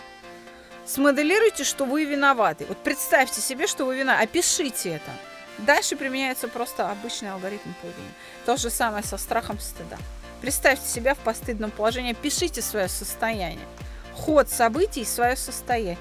Смоделируйте, 0.87 1.65
что 1.65 1.85
вы 1.85 2.05
виноваты. 2.05 2.65
Вот 2.67 2.79
представьте 2.79 3.41
себе, 3.41 3.67
что 3.67 3.85
вы 3.85 3.97
виноваты. 3.99 4.25
Опишите 4.25 4.91
это. 4.91 5.11
Дальше 5.59 5.97
применяется 5.97 6.49
просто 6.49 6.91
обычный 6.91 7.31
алгоритм 7.33 7.71
поведения. 7.83 8.13
То 8.47 8.57
же 8.57 8.71
самое 8.71 9.05
со 9.05 9.19
страхом 9.19 9.59
стыда. 9.59 9.99
Представьте 10.41 10.89
себя 10.89 11.15
в 11.15 11.19
постыдном 11.19 11.71
положении, 11.71 12.15
пишите 12.15 12.63
свое 12.63 12.89
состояние, 12.89 13.67
ход 14.15 14.49
событий, 14.49 15.05
свое 15.05 15.37
состояние. 15.37 15.99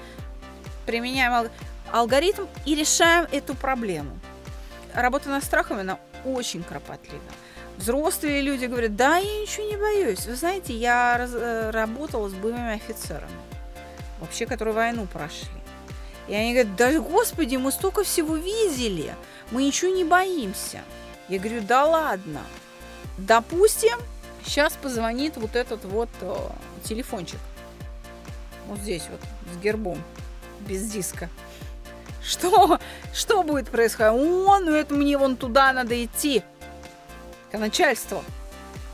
Применяем 0.86 1.50
алгоритм 1.92 2.46
и 2.64 2.74
решаем 2.74 3.28
эту 3.32 3.54
проблему. 3.54 4.18
Работа 4.94 5.28
над 5.28 5.44
страхами, 5.44 5.82
она 5.82 5.98
очень 6.24 6.62
кропотливо. 6.62 7.22
Взрослые 7.76 8.42
люди 8.42 8.66
говорят, 8.66 8.94
да, 8.96 9.16
я 9.16 9.40
ничего 9.40 9.66
не 9.66 9.76
боюсь. 9.76 10.26
Вы 10.26 10.36
знаете, 10.36 10.74
я 10.74 11.16
раз, 11.16 11.30
э, 11.32 11.70
работала 11.70 12.28
с 12.28 12.34
боевыми 12.34 12.74
офицерами, 12.74 13.32
вообще, 14.20 14.46
которые 14.46 14.74
войну 14.74 15.06
прошли. 15.06 15.48
И 16.28 16.34
они 16.34 16.52
говорят, 16.52 16.76
да 16.76 17.00
господи, 17.00 17.56
мы 17.56 17.72
столько 17.72 18.04
всего 18.04 18.36
видели, 18.36 19.14
мы 19.50 19.64
ничего 19.64 19.90
не 19.92 20.04
боимся. 20.04 20.82
Я 21.28 21.38
говорю, 21.38 21.62
да 21.62 21.84
ладно. 21.84 22.40
Допустим, 23.18 23.98
сейчас 24.44 24.74
позвонит 24.74 25.36
вот 25.36 25.56
этот 25.56 25.84
вот 25.84 26.08
э, 26.20 26.34
телефончик. 26.84 27.40
Вот 28.66 28.78
здесь 28.78 29.04
вот, 29.10 29.20
с 29.52 29.62
гербом, 29.62 30.02
без 30.60 30.90
диска. 30.90 31.28
Что? 32.24 32.78
Что 33.14 33.42
будет 33.42 33.68
происходить? 33.68 34.20
О, 34.20 34.58
ну 34.58 34.72
это 34.72 34.94
мне 34.94 35.16
вон 35.16 35.36
туда 35.36 35.72
надо 35.72 36.02
идти. 36.04 36.42
К 37.50 37.58
начальству. 37.58 38.22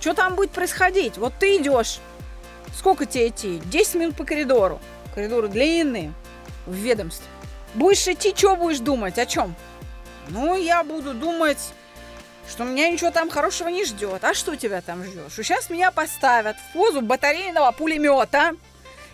Что 0.01 0.15
там 0.15 0.35
будет 0.35 0.51
происходить? 0.51 1.19
Вот 1.19 1.35
ты 1.39 1.57
идешь. 1.57 1.99
Сколько 2.77 3.07
тебе 3.07 3.29
идти? 3.29 3.61
10 3.65 3.95
минут 3.97 4.17
по 4.17 4.25
коридору. 4.25 4.81
Коридоры 5.15 5.49
длинные. 5.49 6.13
В 6.67 6.75
ведомстве. 6.75 7.27
Будешь 7.75 8.07
идти, 8.07 8.35
что 8.35 8.57
будешь 8.57 8.79
думать? 8.79 9.19
О 9.19 9.27
чем? 9.27 9.55
Ну, 10.29 10.57
я 10.57 10.83
буду 10.83 11.15
думать, 11.15 11.59
что 12.49 12.65
меня 12.65 12.91
ничего 12.91 13.11
там 13.11 13.31
хорошего 13.31 13.69
не 13.69 13.85
ждет. 13.85 14.25
А 14.25 14.35
что 14.35 14.57
тебя 14.57 14.81
там 14.81 15.05
ждет? 15.05 15.31
Что 15.31 15.43
сейчас 15.43 15.71
меня 15.71 15.91
поставят 15.91 16.57
в 16.57 16.73
позу 16.73 17.03
батарейного 17.03 17.71
пулемета 17.73 18.53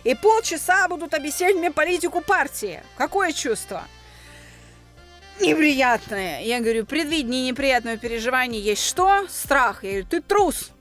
и 0.03 0.15
полчаса 0.15 0.87
будут 0.87 1.13
объяснять 1.13 1.55
мне 1.55 1.71
политику 1.71 2.21
партии. 2.21 2.83
Какое 2.97 3.31
чувство? 3.31 3.83
Неприятное. 5.39 6.41
Я 6.43 6.59
говорю, 6.59 6.85
предвидение 6.85 7.49
неприятного 7.49 7.97
переживания 7.97 8.59
есть 8.59 8.85
что? 8.85 9.25
Страх. 9.29 9.83
Я 9.83 9.89
говорю, 9.91 10.07
ты 10.07 10.21
трус. 10.21 10.71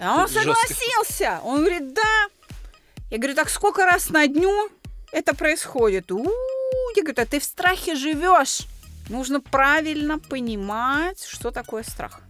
А 0.00 0.16
он 0.16 0.26
Тут 0.26 0.36
согласился. 0.36 1.04
Жестко. 1.08 1.40
Он 1.44 1.60
говорит, 1.60 1.94
да. 1.94 2.28
Я 3.10 3.18
говорю, 3.18 3.34
так 3.34 3.50
сколько 3.50 3.84
раз 3.84 4.10
на 4.10 4.26
дню 4.26 4.70
это 5.12 5.34
происходит? 5.34 6.10
У-у-у. 6.12 6.96
Я 6.96 7.02
говорю, 7.02 7.22
а 7.22 7.26
ты 7.26 7.40
в 7.40 7.44
страхе 7.44 7.94
живешь. 7.94 8.62
Нужно 9.08 9.40
правильно 9.40 10.18
понимать, 10.18 11.24
что 11.24 11.50
такое 11.50 11.82
страх. 11.82 12.20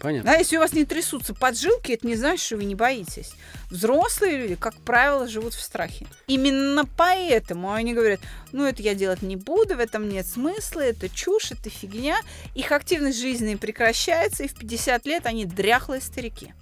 Понятно. 0.00 0.30
Да, 0.30 0.38
если 0.38 0.56
у 0.56 0.60
вас 0.60 0.72
не 0.72 0.84
трясутся 0.84 1.34
поджилки, 1.34 1.92
это 1.92 2.06
не 2.06 2.14
значит, 2.14 2.44
что 2.44 2.56
вы 2.56 2.64
не 2.64 2.74
боитесь. 2.74 3.32
Взрослые 3.70 4.38
люди, 4.38 4.54
как 4.54 4.74
правило, 4.76 5.26
живут 5.26 5.54
в 5.54 5.60
страхе. 5.60 6.06
Именно 6.26 6.84
поэтому 6.96 7.72
они 7.72 7.94
говорят, 7.94 8.20
ну 8.52 8.64
это 8.64 8.82
я 8.82 8.94
делать 8.94 9.22
не 9.22 9.36
буду, 9.36 9.76
в 9.76 9.80
этом 9.80 10.08
нет 10.08 10.26
смысла, 10.26 10.80
это 10.80 11.08
чушь, 11.08 11.52
это 11.52 11.68
фигня. 11.68 12.18
Их 12.54 12.70
активность 12.72 13.20
жизненная 13.20 13.56
прекращается, 13.56 14.44
и 14.44 14.48
в 14.48 14.54
50 14.54 15.06
лет 15.06 15.26
они 15.26 15.44
дряхлые 15.44 16.00
старики. 16.00 16.54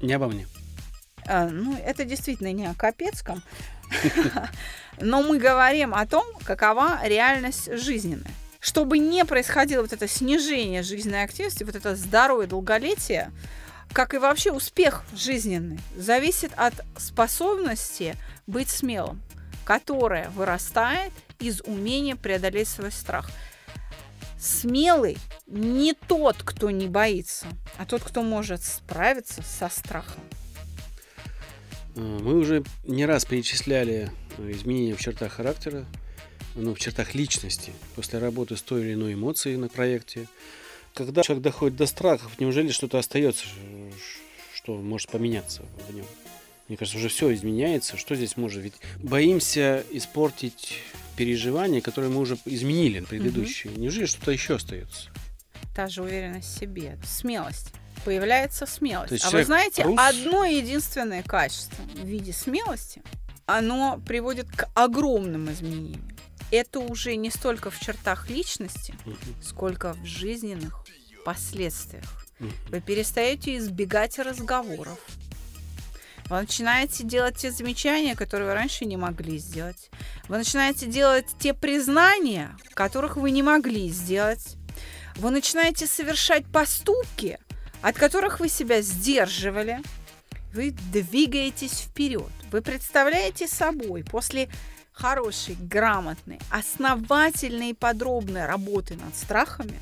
Не 0.00 0.14
обо 0.14 0.28
мне. 0.28 0.46
А, 1.26 1.48
ну, 1.48 1.76
это 1.76 2.04
действительно 2.04 2.52
не 2.52 2.66
о 2.66 2.74
Капецком. 2.74 3.42
Но 5.00 5.22
мы 5.22 5.38
говорим 5.38 5.94
о 5.94 6.06
том, 6.06 6.24
какова 6.44 7.00
реальность 7.04 7.68
жизненная. 7.76 8.30
Чтобы 8.62 8.98
не 8.98 9.24
происходило 9.24 9.82
вот 9.82 9.92
это 9.92 10.06
снижение 10.06 10.84
жизненной 10.84 11.24
активности, 11.24 11.64
вот 11.64 11.74
это 11.74 11.96
здоровое 11.96 12.46
долголетие, 12.46 13.32
как 13.92 14.14
и 14.14 14.18
вообще 14.18 14.52
успех 14.52 15.02
жизненный, 15.16 15.80
зависит 15.96 16.52
от 16.54 16.72
способности 16.96 18.14
быть 18.46 18.68
смелым, 18.68 19.20
которая 19.64 20.30
вырастает 20.30 21.12
из 21.40 21.60
умения 21.62 22.14
преодолеть 22.14 22.68
свой 22.68 22.92
страх. 22.92 23.32
Смелый 24.38 25.18
не 25.48 25.92
тот, 25.94 26.36
кто 26.44 26.70
не 26.70 26.86
боится, 26.86 27.48
а 27.78 27.84
тот, 27.84 28.04
кто 28.04 28.22
может 28.22 28.62
справиться 28.62 29.42
со 29.42 29.68
страхом. 29.70 30.22
А, 31.96 32.00
мы 32.00 32.38
уже 32.38 32.62
не 32.84 33.06
раз 33.06 33.24
перечисляли 33.24 34.12
изменения 34.38 34.94
в 34.94 35.00
чертах 35.00 35.32
характера, 35.32 35.84
ну, 36.54 36.74
в 36.74 36.78
чертах 36.78 37.14
личности 37.14 37.72
после 37.94 38.18
работы 38.18 38.56
с 38.56 38.62
той 38.62 38.82
или 38.82 38.94
иной 38.94 39.14
эмоцией 39.14 39.56
на 39.56 39.68
проекте. 39.68 40.28
Когда 40.94 41.22
человек 41.22 41.44
доходит 41.44 41.76
до 41.76 41.86
страхов, 41.86 42.38
неужели 42.38 42.70
что-то 42.70 42.98
остается, 42.98 43.44
что 44.54 44.76
может 44.76 45.10
поменяться 45.10 45.62
в 45.88 45.94
нем? 45.94 46.04
Мне 46.68 46.76
кажется, 46.76 46.98
уже 46.98 47.08
все 47.08 47.32
изменяется. 47.34 47.96
Что 47.96 48.14
здесь 48.14 48.36
может? 48.36 48.62
Ведь 48.62 48.74
боимся 48.98 49.84
испортить 49.90 50.78
переживания, 51.16 51.80
которые 51.80 52.10
мы 52.10 52.20
уже 52.20 52.38
изменили 52.44 53.00
предыдущие. 53.00 53.72
Угу. 53.72 53.80
Неужели 53.80 54.06
что-то 54.06 54.30
еще 54.30 54.56
остается? 54.56 55.10
Та 55.74 55.88
же 55.88 56.02
уверенность 56.02 56.54
в 56.54 56.58
себе, 56.58 56.98
смелость 57.04 57.72
появляется 58.04 58.66
смелость. 58.66 59.24
А 59.24 59.30
вы 59.30 59.44
знаете, 59.44 59.82
трус... 59.82 59.98
одно 59.98 60.44
единственное 60.44 61.22
качество 61.22 61.82
в 61.94 62.06
виде 62.06 62.32
смелости, 62.32 63.02
оно 63.46 64.00
приводит 64.06 64.50
к 64.50 64.68
огромным 64.74 65.50
изменениям. 65.50 66.11
Это 66.52 66.80
уже 66.80 67.16
не 67.16 67.30
столько 67.30 67.70
в 67.70 67.80
чертах 67.80 68.28
личности, 68.28 68.94
сколько 69.42 69.94
в 69.94 70.04
жизненных 70.04 70.84
последствиях. 71.24 72.04
Вы 72.68 72.82
перестаете 72.82 73.56
избегать 73.56 74.18
разговоров. 74.18 74.98
Вы 76.26 76.42
начинаете 76.42 77.04
делать 77.04 77.38
те 77.38 77.50
замечания, 77.50 78.14
которые 78.14 78.48
вы 78.48 78.54
раньше 78.54 78.84
не 78.84 78.98
могли 78.98 79.38
сделать. 79.38 79.90
Вы 80.28 80.36
начинаете 80.36 80.84
делать 80.86 81.26
те 81.38 81.54
признания, 81.54 82.54
которых 82.74 83.16
вы 83.16 83.30
не 83.30 83.42
могли 83.42 83.88
сделать. 83.88 84.56
Вы 85.16 85.30
начинаете 85.30 85.86
совершать 85.86 86.44
поступки, 86.44 87.38
от 87.80 87.96
которых 87.96 88.40
вы 88.40 88.50
себя 88.50 88.82
сдерживали, 88.82 89.80
вы 90.52 90.72
двигаетесь 90.92 91.80
вперед. 91.80 92.30
Вы 92.50 92.60
представляете 92.60 93.48
собой 93.48 94.04
после 94.04 94.50
хорошей, 94.92 95.56
грамотной, 95.58 96.38
основательной 96.50 97.70
и 97.70 97.74
подробной 97.74 98.46
работы 98.46 98.94
над 98.94 99.16
страхами 99.16 99.80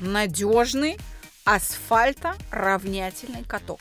надежный 0.00 0.98
асфальто-равнятельный 1.44 3.44
каток. 3.44 3.80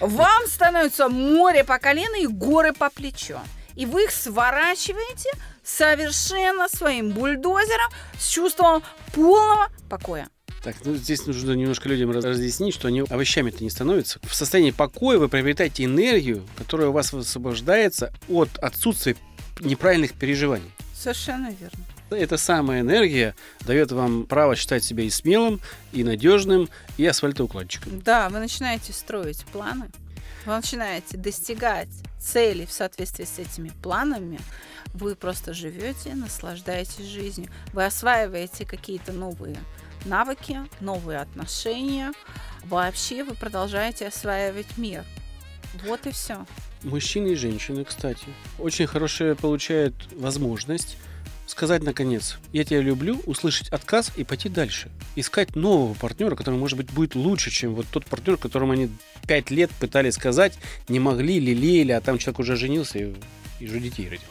Вам 0.00 0.46
становится 0.46 1.08
море 1.08 1.64
по 1.64 1.78
колено 1.78 2.20
и 2.20 2.26
горы 2.26 2.72
по 2.72 2.90
плечо. 2.90 3.40
И 3.74 3.86
вы 3.86 4.04
их 4.04 4.10
сворачиваете 4.10 5.30
совершенно 5.62 6.68
своим 6.68 7.10
бульдозером 7.10 7.90
с 8.18 8.28
чувством 8.28 8.82
полного 9.12 9.68
покоя. 9.88 10.28
Так, 10.62 10.76
ну 10.84 10.94
здесь 10.94 11.26
нужно 11.26 11.52
немножко 11.52 11.88
людям 11.88 12.10
разъяснить, 12.10 12.74
что 12.74 12.88
они 12.88 13.00
овощами-то 13.00 13.64
не 13.64 13.70
становятся. 13.70 14.18
В 14.22 14.34
состоянии 14.34 14.72
покоя 14.72 15.18
вы 15.18 15.28
приобретаете 15.28 15.84
энергию, 15.84 16.46
которая 16.56 16.88
у 16.88 16.92
вас 16.92 17.12
высвобождается 17.12 18.12
от 18.28 18.50
отсутствия 18.58 19.16
неправильных 19.60 20.12
переживаний. 20.12 20.70
Совершенно 20.94 21.48
верно. 21.48 21.84
Эта 22.10 22.36
самая 22.36 22.80
энергия 22.80 23.34
дает 23.60 23.92
вам 23.92 24.26
право 24.26 24.56
считать 24.56 24.84
себя 24.84 25.04
и 25.04 25.10
смелым, 25.10 25.60
и 25.92 26.04
надежным, 26.04 26.68
и 26.98 27.06
асфальтоукладчиком. 27.06 28.00
Да, 28.00 28.28
вы 28.28 28.40
начинаете 28.40 28.92
строить 28.92 29.44
планы, 29.52 29.90
вы 30.44 30.56
начинаете 30.56 31.16
достигать 31.16 31.88
целей 32.20 32.66
в 32.66 32.72
соответствии 32.72 33.24
с 33.24 33.38
этими 33.38 33.70
планами, 33.82 34.40
вы 34.92 35.14
просто 35.14 35.54
живете, 35.54 36.14
наслаждаетесь 36.14 37.06
жизнью, 37.06 37.48
вы 37.72 37.84
осваиваете 37.84 38.66
какие-то 38.66 39.12
новые 39.12 39.56
навыки, 40.04 40.60
новые 40.80 41.18
отношения. 41.18 42.12
Вообще 42.64 43.24
вы 43.24 43.34
продолжаете 43.34 44.08
осваивать 44.08 44.76
мир. 44.76 45.04
Вот 45.86 46.06
и 46.06 46.10
все. 46.10 46.46
Мужчины 46.82 47.28
и 47.28 47.34
женщины, 47.34 47.84
кстати, 47.84 48.26
очень 48.58 48.86
хорошая 48.86 49.34
получают 49.34 49.94
возможность 50.12 50.96
сказать 51.50 51.82
наконец, 51.82 52.38
я 52.52 52.64
тебя 52.64 52.80
люблю, 52.80 53.20
услышать 53.26 53.68
отказ 53.68 54.12
и 54.16 54.24
пойти 54.24 54.48
дальше. 54.48 54.90
Искать 55.16 55.56
нового 55.56 55.94
партнера, 55.94 56.36
который, 56.36 56.54
может 56.54 56.78
быть, 56.78 56.90
будет 56.92 57.14
лучше, 57.14 57.50
чем 57.50 57.74
вот 57.74 57.86
тот 57.90 58.06
партнер, 58.06 58.36
которому 58.36 58.72
они 58.72 58.88
пять 59.26 59.50
лет 59.50 59.70
пытались 59.80 60.14
сказать, 60.14 60.58
не 60.88 61.00
могли, 61.00 61.40
лелеяли, 61.40 61.92
а 61.92 62.00
там 62.00 62.18
человек 62.18 62.38
уже 62.38 62.56
женился 62.56 62.98
и, 62.98 63.14
и 63.58 63.66
уже 63.66 63.80
детей 63.80 64.04
родил. 64.04 64.28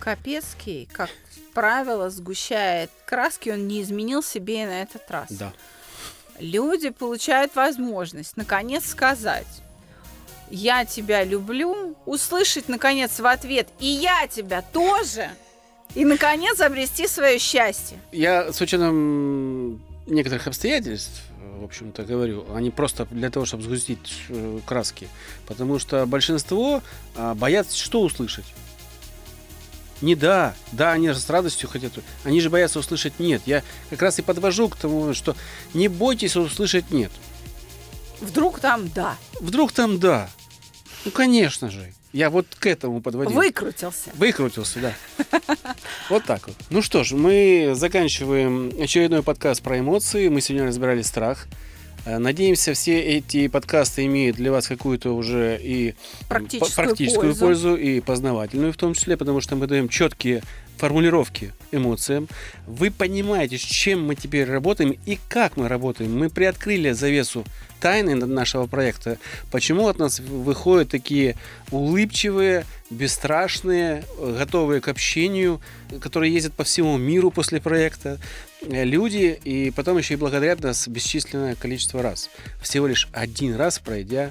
Капецкий, 0.00 0.88
как 0.92 1.10
правило, 1.54 2.10
сгущает 2.10 2.90
краски, 3.06 3.50
он 3.50 3.68
не 3.68 3.82
изменил 3.82 4.22
себе 4.22 4.62
и 4.62 4.66
на 4.66 4.82
этот 4.82 5.08
раз. 5.10 5.30
Да. 5.30 5.52
Люди 6.38 6.88
получают 6.88 7.54
возможность 7.54 8.36
наконец 8.36 8.86
сказать, 8.86 9.46
я 10.50 10.84
тебя 10.84 11.22
люблю, 11.22 11.94
услышать 12.06 12.68
наконец 12.68 13.20
в 13.20 13.26
ответ, 13.26 13.68
и 13.78 13.86
я 13.86 14.26
тебя 14.26 14.62
тоже, 14.62 15.30
и 15.94 16.04
наконец 16.04 16.60
обрести 16.60 17.06
свое 17.06 17.38
счастье. 17.38 17.98
Я 18.10 18.52
с 18.52 18.60
учетом 18.60 19.82
некоторых 20.06 20.46
обстоятельств, 20.46 21.22
в 21.60 21.64
общем-то, 21.64 22.04
говорю, 22.04 22.46
они 22.54 22.70
просто 22.70 23.06
для 23.10 23.30
того, 23.30 23.44
чтобы 23.44 23.62
сгустить 23.62 24.14
э, 24.30 24.60
краски. 24.64 25.08
Потому 25.46 25.78
что 25.78 26.06
большинство 26.06 26.82
а, 27.14 27.34
боятся 27.34 27.76
что 27.76 28.00
услышать? 28.00 28.46
Не 30.00 30.14
да, 30.14 30.54
да, 30.72 30.92
они 30.92 31.08
с 31.08 31.28
радостью 31.28 31.68
хотят. 31.68 31.92
Они 32.24 32.40
же 32.40 32.50
боятся 32.50 32.78
услышать 32.78 33.18
нет. 33.18 33.42
Я 33.46 33.62
как 33.90 34.02
раз 34.02 34.18
и 34.18 34.22
подвожу 34.22 34.68
к 34.68 34.76
тому, 34.76 35.14
что 35.14 35.36
не 35.74 35.88
бойтесь 35.88 36.36
услышать 36.36 36.90
нет. 36.90 37.10
Вдруг 38.20 38.60
там 38.60 38.88
да. 38.88 39.16
Вдруг 39.40 39.72
там 39.72 39.98
да. 39.98 40.28
Ну, 41.04 41.10
конечно 41.10 41.70
же. 41.70 41.92
Я 42.12 42.28
вот 42.28 42.46
к 42.58 42.66
этому 42.66 43.00
подводил. 43.00 43.36
Выкрутился. 43.36 44.10
Выкрутился, 44.14 44.80
да. 44.80 44.94
Вот 46.08 46.24
так 46.24 46.48
вот. 46.48 46.56
Ну 46.68 46.82
что 46.82 47.04
ж, 47.04 47.12
мы 47.12 47.72
заканчиваем 47.74 48.72
очередной 48.80 49.22
подкаст 49.22 49.62
про 49.62 49.78
эмоции. 49.78 50.28
Мы 50.28 50.40
сегодня 50.40 50.66
разбирали 50.66 51.02
страх. 51.02 51.46
Э, 52.04 52.18
надеемся, 52.18 52.74
все 52.74 53.00
эти 53.00 53.48
подкасты 53.48 54.06
имеют 54.06 54.36
для 54.36 54.50
вас 54.50 54.66
какую-то 54.68 55.14
уже 55.14 55.58
и 55.60 55.94
практическую, 56.28 56.86
практическую 56.86 57.34
пользу. 57.34 57.40
пользу 57.40 57.76
и 57.76 58.00
познавательную 58.00 58.72
в 58.72 58.76
том 58.76 58.94
числе, 58.94 59.16
потому 59.16 59.40
что 59.40 59.56
мы 59.56 59.66
даем 59.66 59.88
четкие 59.88 60.42
формулировки 60.80 61.52
эмоциям. 61.72 62.26
Вы 62.66 62.90
понимаете, 62.90 63.58
с 63.58 63.60
чем 63.60 64.06
мы 64.06 64.14
теперь 64.14 64.50
работаем 64.50 64.96
и 65.04 65.18
как 65.28 65.58
мы 65.58 65.68
работаем. 65.68 66.18
Мы 66.18 66.30
приоткрыли 66.30 66.92
завесу 66.92 67.44
тайны 67.80 68.14
нашего 68.14 68.66
проекта. 68.66 69.18
Почему 69.50 69.88
от 69.88 69.98
нас 69.98 70.20
выходят 70.20 70.88
такие 70.88 71.36
улыбчивые, 71.70 72.64
бесстрашные, 72.88 74.04
готовые 74.18 74.80
к 74.80 74.88
общению, 74.88 75.60
которые 76.00 76.32
ездят 76.32 76.54
по 76.54 76.64
всему 76.64 76.96
миру 76.96 77.30
после 77.30 77.60
проекта 77.60 78.18
э, 78.18 78.49
люди, 78.62 79.38
и 79.44 79.70
потом 79.70 79.98
еще 79.98 80.14
и 80.14 80.16
благодарят 80.16 80.60
нас 80.60 80.86
бесчисленное 80.88 81.54
количество 81.54 82.02
раз. 82.02 82.30
Всего 82.60 82.86
лишь 82.86 83.08
один 83.12 83.56
раз 83.56 83.78
пройдя 83.78 84.30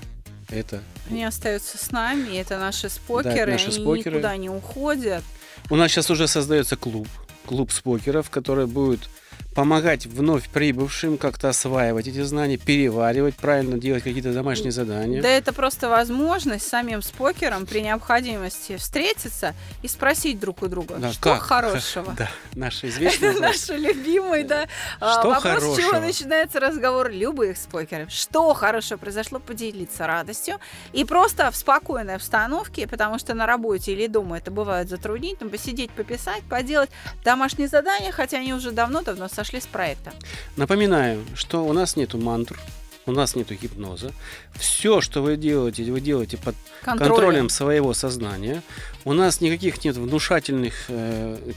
это. 0.50 0.82
Они 1.10 1.24
остаются 1.24 1.78
с 1.78 1.92
нами, 1.92 2.38
это 2.38 2.58
наши 2.60 2.90
спокеры, 2.90 3.36
да, 3.36 3.42
это 3.42 3.52
наши 3.52 3.66
они 3.68 3.82
спокеры. 3.82 4.16
никуда 4.18 4.38
не 4.38 4.50
уходят. 4.50 5.24
У 5.70 5.76
нас 5.76 5.92
сейчас 5.92 6.10
уже 6.10 6.28
создается 6.28 6.76
клуб, 6.76 7.08
клуб 7.46 7.72
спокеров, 7.72 8.30
который 8.30 8.68
будет 8.68 9.10
помогать 9.56 10.06
вновь 10.06 10.48
прибывшим 10.50 11.18
как-то 11.18 11.50
осваивать 11.50 12.08
эти 12.08 12.22
знания, 12.22 12.58
переваривать, 12.58 13.36
правильно 13.36 13.78
делать 13.78 14.04
какие-то 14.04 14.32
домашние 14.34 14.72
задания. 14.72 15.22
Да 15.22 15.30
это 15.30 15.54
просто 15.54 15.90
возможность 15.90 16.68
самим 16.68 17.02
спокерам 17.02 17.66
при 17.66 17.82
необходимости 17.82 18.78
встретиться 18.78 19.56
и 19.82 19.88
спросить 19.88 20.40
друг 20.40 20.62
у 20.62 20.68
друга, 20.68 20.96
да, 20.98 21.12
что 21.12 21.34
как? 21.34 21.42
хорошего. 21.42 22.16
Да, 22.20 22.30
наш 22.54 22.84
известный 22.84 23.30
Это 23.30 23.40
наш 23.42 23.70
любимый, 23.70 24.44
да. 24.44 24.68
А, 25.00 25.20
что 25.20 25.30
Вопрос, 25.30 25.44
хорошего? 25.44 25.74
с 25.74 25.78
чего 25.78 26.00
начинается 26.00 26.60
разговор 26.60 27.10
любых 27.10 27.58
спокеров. 27.58 28.12
Что 28.12 28.54
хорошо 28.54 28.98
произошло, 28.98 29.40
поделиться 29.40 30.06
радостью. 30.06 30.60
И 30.94 31.06
просто 31.06 31.50
в 31.52 31.56
спокойной 31.56 32.16
обстановке, 32.16 32.88
потому 32.88 33.20
что 33.20 33.34
на 33.34 33.46
работе 33.46 33.94
или 33.94 34.08
дома 34.08 34.38
это 34.38 34.52
бывает 34.52 34.90
затруднительно, 34.90 35.50
посидеть, 35.50 35.92
пописать, 35.92 36.44
поделать 36.44 36.90
домашние 37.24 37.68
задания, 37.68 38.12
хотя 38.12 38.38
они 38.38 38.54
уже 38.54 38.72
давно-давно 38.72 39.28
сошли 39.28 39.49
сошли 39.50 39.62
с 39.62 39.66
проекта. 39.66 40.14
Напоминаю, 40.58 41.26
что 41.34 41.66
у 41.66 41.74
нас 41.74 41.96
нету 41.96 42.20
мантр, 42.20 42.60
у 43.08 43.12
нас 43.12 43.36
нету 43.36 43.56
гипноза. 43.56 44.12
Все, 44.54 45.02
что 45.02 45.22
вы 45.24 45.38
делаете, 45.38 45.84
вы 45.92 46.02
делаете 46.02 46.38
под 46.38 46.56
контролем, 46.84 47.16
контролем 47.16 47.50
своего 47.50 47.94
сознания. 47.94 48.62
У 49.06 49.14
нас 49.14 49.42
никаких 49.42 49.84
нет 49.84 49.98
внушательных 49.98 50.86
э, 50.90 51.56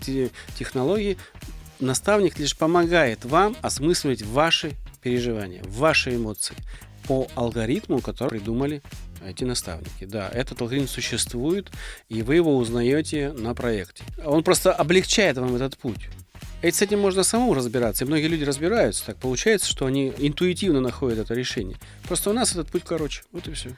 технологий. 0.58 1.18
Наставник 1.80 2.38
лишь 2.38 2.56
помогает 2.56 3.26
вам 3.26 3.56
осмысливать 3.60 4.22
ваши 4.22 4.72
переживания, 5.02 5.62
ваши 5.66 6.16
эмоции 6.16 6.56
по 7.06 7.26
алгоритму, 7.34 8.00
который 8.00 8.30
придумали 8.30 8.80
эти 9.26 9.44
наставники. 9.44 10.06
Да, 10.06 10.30
этот 10.30 10.62
алгоритм 10.62 10.86
существует, 10.86 11.70
и 12.08 12.22
вы 12.22 12.36
его 12.36 12.56
узнаете 12.56 13.32
на 13.32 13.54
проекте. 13.54 14.04
Он 14.24 14.42
просто 14.42 14.72
облегчает 14.72 15.36
вам 15.36 15.54
этот 15.56 15.76
путь. 15.76 16.08
Ведь 16.62 16.76
с 16.76 16.82
этим 16.82 17.00
можно 17.00 17.24
самому 17.24 17.54
разбираться. 17.54 18.04
И 18.04 18.06
многие 18.06 18.28
люди 18.28 18.44
разбираются. 18.44 19.06
Так 19.06 19.16
получается, 19.16 19.68
что 19.68 19.86
они 19.86 20.12
интуитивно 20.16 20.80
находят 20.80 21.18
это 21.18 21.34
решение. 21.34 21.76
Просто 22.04 22.30
у 22.30 22.32
нас 22.32 22.52
этот 22.52 22.68
путь 22.68 22.84
короче. 22.86 23.22
Вот 23.32 23.48
и 23.48 23.52
все. 23.52 23.70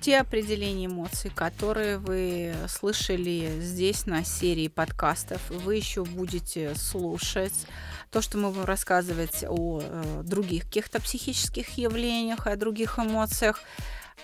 Те 0.00 0.18
определения 0.18 0.86
эмоций, 0.86 1.30
которые 1.32 1.98
вы 1.98 2.52
слышали 2.68 3.60
здесь 3.60 4.06
на 4.06 4.24
серии 4.24 4.66
подкастов, 4.66 5.40
вы 5.50 5.76
еще 5.76 6.04
будете 6.04 6.74
слушать. 6.74 7.54
То, 8.10 8.20
что 8.20 8.36
мы 8.36 8.50
будем 8.50 8.64
рассказывать 8.64 9.44
о 9.48 9.80
э, 9.80 10.22
других 10.24 10.64
каких-то 10.64 11.00
психических 11.00 11.78
явлениях, 11.78 12.48
о 12.48 12.56
других 12.56 12.98
эмоциях, 12.98 13.60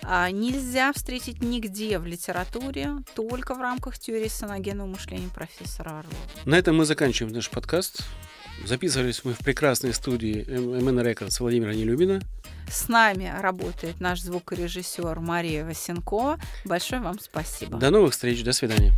нельзя 0.03 0.93
встретить 0.93 1.41
нигде 1.41 1.99
в 1.99 2.05
литературе, 2.05 2.97
только 3.15 3.53
в 3.53 3.61
рамках 3.61 3.97
теории 3.99 4.27
саногенного 4.27 4.87
мышления 4.87 5.29
профессора 5.33 5.99
Орлова. 5.99 6.15
На 6.45 6.55
этом 6.55 6.77
мы 6.77 6.85
заканчиваем 6.85 7.33
наш 7.33 7.49
подкаст. 7.49 8.03
Записывались 8.65 9.23
мы 9.23 9.33
в 9.33 9.39
прекрасной 9.39 9.93
студии 9.93 10.45
MN 10.45 11.03
Records 11.03 11.37
Владимира 11.39 11.73
Нелюбина. 11.73 12.21
С 12.69 12.87
нами 12.87 13.33
работает 13.41 13.99
наш 13.99 14.21
звукорежиссер 14.21 15.19
Мария 15.19 15.65
Васенко. 15.65 16.37
Большое 16.65 17.01
вам 17.01 17.19
спасибо. 17.19 17.77
До 17.77 17.89
новых 17.89 18.11
встреч. 18.11 18.43
До 18.43 18.53
свидания. 18.53 18.93